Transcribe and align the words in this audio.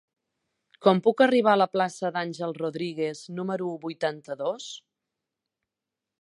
Com 0.85 1.01
puc 1.07 1.19
arribar 1.25 1.51
a 1.57 1.59
la 1.61 1.67
plaça 1.73 2.11
d'Àngel 2.15 2.55
Rodríguez 2.61 3.21
número 3.41 3.69
vuitanta-dos? 3.85 4.67